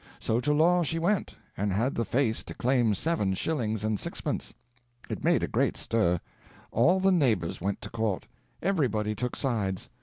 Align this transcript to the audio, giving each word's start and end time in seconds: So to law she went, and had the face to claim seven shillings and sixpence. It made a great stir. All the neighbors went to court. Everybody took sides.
So 0.17 0.39
to 0.39 0.51
law 0.51 0.81
she 0.81 0.97
went, 0.97 1.35
and 1.55 1.71
had 1.71 1.93
the 1.93 2.05
face 2.05 2.43
to 2.45 2.55
claim 2.55 2.95
seven 2.95 3.35
shillings 3.35 3.83
and 3.83 3.99
sixpence. 3.99 4.55
It 5.11 5.23
made 5.23 5.43
a 5.43 5.47
great 5.47 5.77
stir. 5.77 6.19
All 6.71 6.99
the 6.99 7.11
neighbors 7.11 7.61
went 7.61 7.81
to 7.81 7.91
court. 7.91 8.25
Everybody 8.63 9.13
took 9.13 9.35
sides. 9.35 9.91